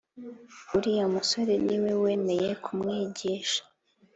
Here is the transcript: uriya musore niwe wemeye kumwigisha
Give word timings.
uriya 0.75 1.05
musore 1.13 1.53
niwe 1.65 1.91
wemeye 2.03 2.49
kumwigisha 2.63 3.61